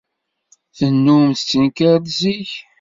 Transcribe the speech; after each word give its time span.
Tennum 0.77 1.25
tettenkar-d 1.31 2.05
zik. 2.19 2.51